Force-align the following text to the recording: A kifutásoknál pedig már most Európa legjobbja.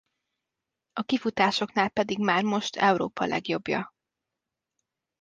A 0.93 1.01
kifutásoknál 1.01 1.89
pedig 1.89 2.19
már 2.19 2.43
most 2.43 2.75
Európa 2.75 3.25
legjobbja. 3.25 3.89